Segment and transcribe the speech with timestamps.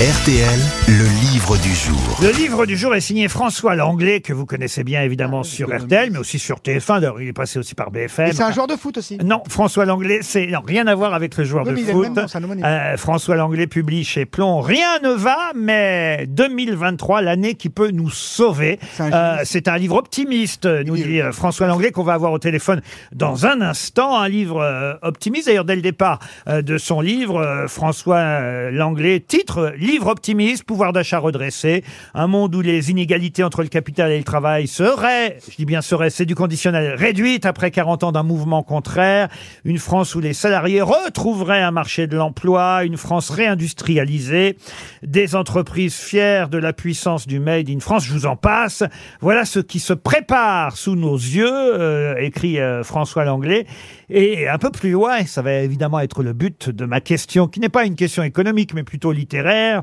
[0.00, 0.58] RTL,
[0.88, 2.18] le livre du jour.
[2.22, 6.10] Le livre du jour est signé François Langlais, que vous connaissez bien évidemment sur RTL,
[6.10, 7.00] mais aussi sur TF1.
[7.00, 8.28] D'ailleurs, il est passé aussi par BFM.
[8.28, 9.18] Et c'est un joueur de foot aussi.
[9.22, 11.84] Non, François Langlais, c'est non, rien à voir avec le joueur Oui, de mais il
[11.84, 12.02] a le foot.
[12.04, 12.64] même nom, c'est un homonyme.
[12.64, 18.08] Euh, François Langlais publie chez Plomb Rien ne va, mais 2023, l'année qui peut nous
[18.08, 18.78] sauver.
[18.94, 19.40] C'est un Euh, génie.
[19.44, 22.80] C'est un livre optimiste, nous dit- dit euh, François Langlais, qu'on va avoir au téléphone
[23.12, 24.18] dans un instant.
[24.18, 25.46] Un livre euh, optimiste.
[25.48, 30.06] D'ailleurs, dès le départ euh, de son livre, euh, François euh, Langlais titre euh, Livre
[30.06, 31.82] optimiste, pouvoir d'achat redressé,
[32.14, 35.82] un monde où les inégalités entre le capital et le travail seraient, je dis bien
[35.82, 39.28] seraient, c'est du conditionnel, réduites après 40 ans d'un mouvement contraire,
[39.64, 44.56] une France où les salariés retrouveraient un marché de l'emploi, une France réindustrialisée,
[45.02, 48.84] des entreprises fières de la puissance du Made in France, je vous en passe.
[49.20, 53.66] Voilà ce qui se prépare sous nos yeux, euh, écrit euh, François Langlais.
[54.08, 57.46] Et un peu plus loin, et ça va évidemment être le but de ma question,
[57.46, 59.79] qui n'est pas une question économique, mais plutôt littéraire.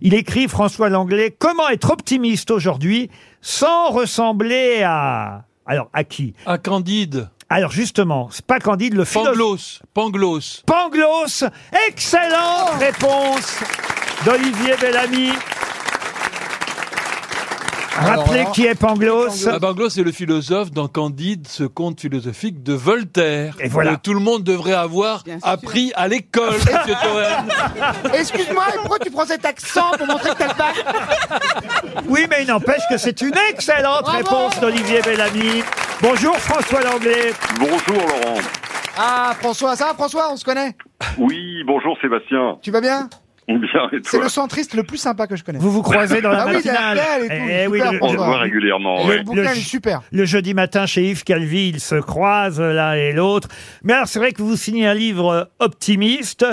[0.00, 5.44] Il écrit, François Langlais, comment être optimiste aujourd'hui sans ressembler à...
[5.66, 6.34] Alors, à qui?
[6.46, 7.28] À Candide.
[7.48, 9.34] Alors justement, c'est pas Candide, le philosophe...
[9.34, 9.82] Pangloss.
[9.92, 10.62] Pangloss.
[10.66, 11.44] Pangloss
[11.88, 13.58] Excellente réponse
[14.24, 15.32] d'Olivier Bellamy.
[17.92, 19.46] Rappelez qui est Pangloss.
[19.46, 23.56] Ah, Pangloss est le philosophe dans Candide, ce conte philosophique de Voltaire.
[23.60, 23.96] Et voilà.
[23.96, 28.12] Que tout le monde devrait avoir appris à l'école, monsieur Toen.
[28.14, 30.74] Excuse-moi, pourquoi tu prends cet accent pour montrer que t'as le bac?
[32.08, 34.16] Oui, mais il n'empêche que c'est une excellente Bravo.
[34.18, 35.62] réponse d'Olivier Bellamy.
[36.00, 37.32] Bonjour François Langlais.
[37.58, 38.38] Bonjour Laurent.
[38.96, 40.76] Ah, François, ça va François, on se connaît?
[41.18, 42.58] Oui, bonjour Sébastien.
[42.62, 43.08] Tu vas bien?
[43.58, 45.58] Bien et C'est toi le centriste le plus sympa que je connais.
[45.58, 46.98] Vous vous croisez dans la Ah oui, matinale.
[46.98, 49.00] et tout, Eh oui, super, le, On se voit régulièrement.
[49.00, 49.16] Et ouais.
[49.18, 50.00] le bouquin, Le- il est super.
[50.12, 53.48] le jeudi matin chez Yves Calvi, ils se croisent l'un et l'autre.
[53.82, 56.46] Mais alors, c'est vrai que vous signez un livre optimiste.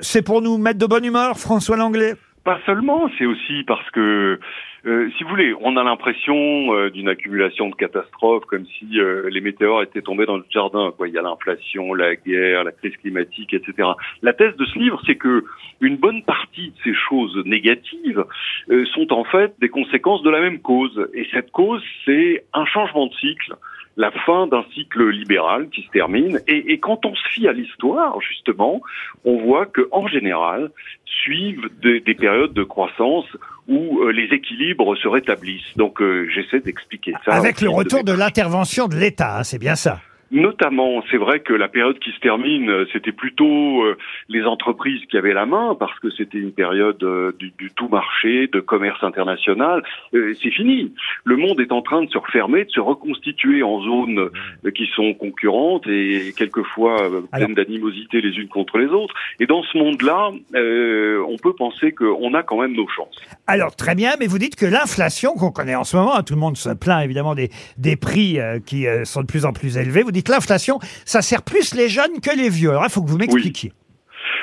[0.00, 2.14] C'est pour nous mettre de bonne humeur, François Langlais?
[2.44, 4.38] Pas seulement, c'est aussi parce que,
[4.86, 9.30] euh, si vous voulez, on a l'impression euh, d'une accumulation de catastrophes, comme si euh,
[9.30, 10.92] les météores étaient tombés dans le jardin.
[10.96, 11.08] Quoi.
[11.08, 13.88] Il y a l'inflation, la guerre, la crise climatique, etc.
[14.20, 15.44] La thèse de ce livre, c'est que
[15.80, 18.24] une bonne partie de ces choses négatives
[18.70, 21.08] euh, sont en fait des conséquences de la même cause.
[21.14, 23.54] Et cette cause, c'est un changement de cycle
[23.96, 26.40] la fin d'un cycle libéral qui se termine.
[26.48, 28.80] Et, et quand on se fie à l'histoire, justement,
[29.24, 30.70] on voit que en général
[31.04, 33.26] suivent des, des périodes de croissance
[33.68, 35.76] où euh, les équilibres se rétablissent.
[35.76, 37.32] Donc euh, j'essaie d'expliquer ça.
[37.32, 40.00] Avec le retour de l'intervention de l'État, hein, c'est bien ça.
[40.34, 43.96] Notamment, c'est vrai que la période qui se termine, euh, c'était plutôt euh,
[44.28, 47.86] les entreprises qui avaient la main parce que c'était une période euh, du, du tout
[47.86, 49.84] marché, de commerce international.
[50.12, 50.92] C'est fini.
[51.24, 54.30] Le monde est en train de se refermer, de se reconstituer en zones
[54.74, 56.96] qui sont concurrentes et quelquefois
[57.32, 59.14] pleines d'animosité les unes contre les autres.
[59.38, 63.16] Et dans ce monde-là, euh, on peut penser qu'on a quand même nos chances.
[63.46, 66.34] Alors très bien, mais vous dites que l'inflation qu'on connaît en ce moment, hein, tout
[66.34, 69.52] le monde se plaint évidemment des, des prix euh, qui euh, sont de plus en
[69.52, 70.02] plus élevés.
[70.02, 72.70] Vous dites l'inflation, ça sert plus les jeunes que les vieux.
[72.70, 73.72] Alors il faut que vous m'expliquiez.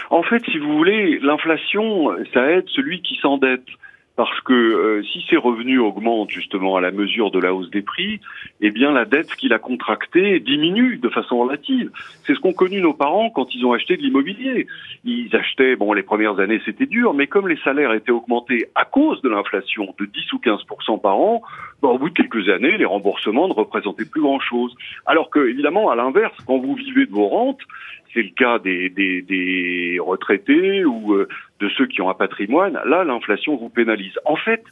[0.10, 3.64] En fait, si vous voulez, l'inflation, ça aide celui qui s'endette.
[4.16, 7.82] Parce que euh, si ses revenus augmentent justement à la mesure de la hausse des
[7.82, 8.20] prix,
[8.60, 11.92] eh bien la dette qu'il a contractée diminue de façon relative.
[12.26, 14.68] C'est ce qu'ont connu nos parents quand ils ont acheté de l'immobilier.
[15.06, 18.86] Ils achetaient, bon les premières années c'était dur, mais comme les salaires étaient augmentés à
[18.86, 21.42] cause de l'inflation de 10 ou 15% par an,
[21.82, 24.76] ben, au bout de quelques années, les remboursements ne représentaient plus grand-chose.
[25.06, 27.62] Alors que évidemment, à l'inverse, quand vous vivez de vos rentes,
[28.14, 31.28] c'est le cas des, des, retraités ou euh,
[31.60, 34.14] de ceux qui ont un patrimoine, là, l'inflation vous pénalise.
[34.26, 34.64] En fait,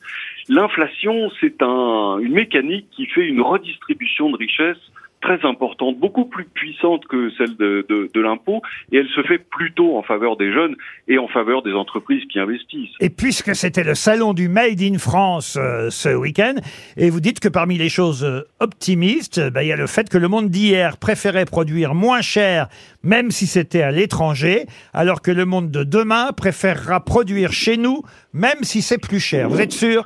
[0.47, 4.77] l'inflation, c'est un, une mécanique qui fait une redistribution de richesse
[5.21, 10.03] très importante, beaucoup plus puissante que celle de, l'impôt, et elle se fait plutôt en
[10.03, 10.75] faveur des jeunes
[11.07, 12.95] et en faveur des entreprises qui investissent.
[12.99, 16.55] Et puisque c'était le salon du Made in France euh, ce week-end,
[16.97, 20.09] et vous dites que parmi les choses euh, optimistes, ben, il y a le fait
[20.09, 22.67] que le monde d'hier préférait produire moins cher,
[23.03, 28.03] même si c'était à l'étranger, alors que le monde de demain préférera produire chez nous,
[28.33, 29.49] même si c'est plus cher.
[29.49, 30.05] Vous êtes sûr?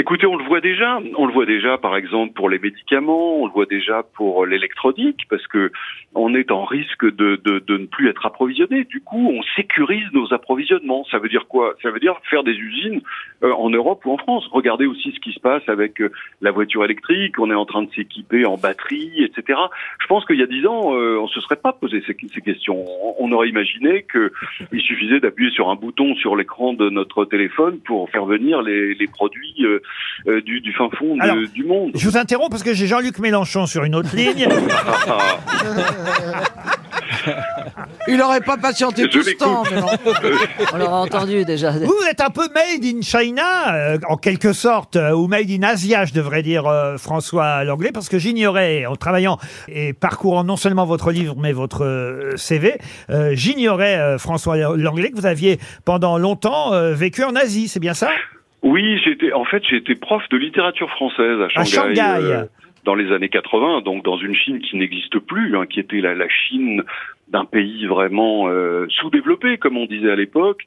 [0.00, 1.00] Écoutez, on le voit déjà.
[1.16, 3.40] On le voit déjà, par exemple, pour les médicaments.
[3.40, 5.72] On le voit déjà pour l'électronique, parce que
[6.14, 8.84] on est en risque de, de, de ne plus être approvisionné.
[8.84, 11.04] Du coup, on sécurise nos approvisionnements.
[11.10, 11.74] Ça veut dire quoi?
[11.82, 13.00] Ça veut dire faire des usines
[13.42, 14.48] euh, en Europe ou en France.
[14.52, 16.12] Regardez aussi ce qui se passe avec euh,
[16.42, 17.36] la voiture électrique.
[17.40, 19.58] On est en train de s'équiper en batterie, etc.
[20.00, 22.40] Je pense qu'il y a dix ans, euh, on se serait pas posé ces, ces
[22.40, 22.84] questions.
[23.18, 24.32] On, aurait imaginé que
[24.72, 28.94] il suffisait d'appuyer sur un bouton sur l'écran de notre téléphone pour faire venir les,
[28.94, 29.66] les produits
[30.26, 31.92] euh, du, du fin fond de- Alors, du monde.
[31.94, 34.48] Je vous interromps parce que j'ai Jean-Luc Mélenchon sur une autre ligne.
[38.06, 39.62] Il aurait pas patienté Je tout ce temps.
[39.70, 39.80] mais.
[40.72, 41.72] On l'aura entendu déjà.
[41.72, 45.62] Vous êtes un peu made in China, euh, en quelque sorte, euh, ou made in
[45.62, 49.38] Asia, je devrais dire, euh, François Langlais, parce que j'ignorais, en travaillant
[49.68, 52.78] et parcourant non seulement votre livre, mais votre euh, CV,
[53.10, 57.80] euh, j'ignorais, euh, François Langlais, que vous aviez pendant longtemps euh, vécu en Asie, c'est
[57.80, 58.08] bien ça?
[58.62, 62.44] Oui, j'étais en fait j'étais prof de littérature française à À Shanghai, euh,
[62.84, 66.14] dans les années 80, donc dans une Chine qui n'existe plus, hein, qui était la,
[66.14, 66.82] la Chine
[67.28, 70.62] d'un pays vraiment euh, sous-développé, comme on disait à l'époque.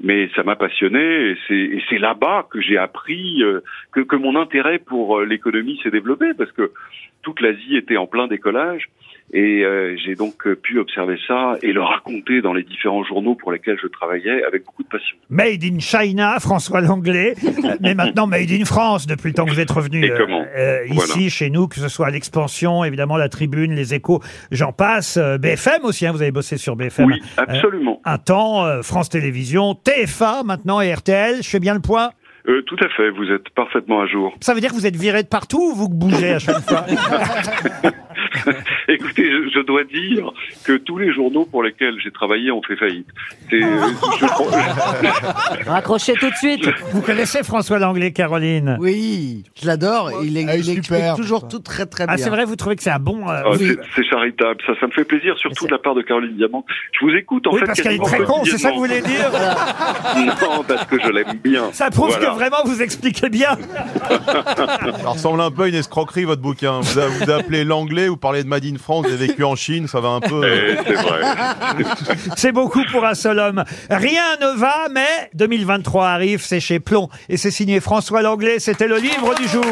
[0.00, 3.60] Mais ça m'a passionné et c'est et c'est là-bas que j'ai appris euh,
[3.92, 6.70] que, que mon intérêt pour euh, l'économie s'est développé parce que
[7.26, 8.88] toute l'Asie était en plein décollage
[9.32, 13.34] et euh, j'ai donc euh, pu observer ça et le raconter dans les différents journaux
[13.34, 15.16] pour lesquels je travaillais avec beaucoup de passion.
[15.28, 19.50] Made in China, François Langlais, euh, mais maintenant Made in France depuis le temps que
[19.50, 20.44] vous êtes revenu Et comment
[20.86, 21.28] ici Voilà.
[21.28, 24.20] chez nous, que ce soit l'expansion, évidemment la Tribune, les Échos,
[24.52, 27.06] j'en passe, euh, BFM aussi, hein, vous avez bossé sur BFM.
[27.06, 28.00] Oui, absolument.
[28.04, 32.10] Un temps, euh, France Télévisions, TF1 maintenant et RTL, je fais bien le point
[32.48, 34.34] Euh, tout à fait, vous êtes parfaitement à jour.
[34.40, 36.86] Ça veut dire que vous êtes viré de partout ou vous bougez à chaque fois
[38.88, 40.30] Écoutez, je, je dois dire
[40.64, 43.08] que tous les journaux pour lesquels j'ai travaillé ont fait faillite.
[43.50, 43.86] C'est, euh,
[44.20, 46.68] je- Raccrochez tout de suite.
[46.92, 48.76] Vous connaissez François Langlais, Caroline?
[48.80, 50.10] Oui, je l'adore.
[50.22, 51.16] Il, est- Ah, il explique super.
[51.16, 52.14] toujours tout très très bien.
[52.14, 53.28] Ah, c'est vrai, vous trouvez que c'est un bon...
[53.28, 53.76] euh, Ah, oui.
[53.94, 56.64] c'est- charitable, ça, ça me fait plaisir, surtout de la part de Caroline Diamant.
[56.92, 57.66] Je vous écoute en Oui, fait.
[57.66, 59.30] parce qu'elle est très con, c'est ça que vous voulez dire?
[60.16, 61.64] Non, parce que je l'aime bien.
[61.72, 62.26] Ça prouve Voilà.
[62.26, 63.56] que vraiment vous expliquez bien.
[65.02, 66.80] Ça ressemble un peu à une escroquerie, votre bouquin.
[66.80, 69.56] Vous, a- vous appelez l'anglais, vous parlez de Made in France, vous avez vécu en
[69.56, 70.42] Chine, ça va un peu.
[70.44, 71.20] euh, Eh, c'est vrai.
[72.36, 73.64] C'est beaucoup pour un seul homme.
[73.90, 77.08] Rien ne va, mais 2023 arrive, c'est chez Plomb.
[77.28, 79.64] Et c'est signé François Langlais, c'était le livre du jour.